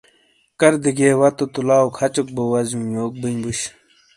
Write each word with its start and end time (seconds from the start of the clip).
کردے 0.59 0.91
گئے 0.97 1.11
واتوں 1.19 1.47
تو 1.53 1.59
لاؤ 1.67 1.87
کھچوک 1.97 2.27
بو 2.35 2.43
وزیوں 2.51 2.85
یوک 2.95 3.13
بئیں 3.21 3.39
بوش۔ 3.43 3.59